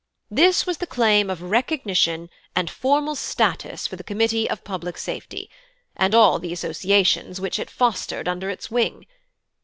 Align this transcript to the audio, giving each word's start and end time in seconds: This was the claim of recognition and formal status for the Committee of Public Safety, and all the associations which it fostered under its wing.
This 0.31 0.65
was 0.65 0.79
the 0.79 0.87
claim 0.87 1.29
of 1.29 1.43
recognition 1.43 2.31
and 2.55 2.71
formal 2.71 3.13
status 3.13 3.85
for 3.85 3.97
the 3.97 4.03
Committee 4.03 4.49
of 4.49 4.63
Public 4.63 4.97
Safety, 4.97 5.47
and 5.95 6.15
all 6.15 6.39
the 6.39 6.51
associations 6.53 7.39
which 7.39 7.59
it 7.59 7.69
fostered 7.69 8.27
under 8.27 8.49
its 8.49 8.71
wing. 8.71 9.05